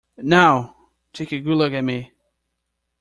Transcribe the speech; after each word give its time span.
Now, 0.23 0.75
take 1.13 1.31
a 1.31 1.39
good 1.39 1.55
look 1.55 1.73
at 1.73 1.83
me! 1.83 2.11